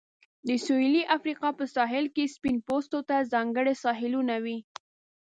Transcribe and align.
د 0.47 0.49
سویلي 0.65 1.03
افریقا 1.17 1.49
په 1.59 1.65
ساحل 1.75 2.05
کې 2.15 2.31
سپین 2.35 2.55
پوستو 2.67 2.99
ته 3.09 3.15
ځانګړي 3.33 3.73
ساحلونه 3.83 4.35
وې. 4.43 4.57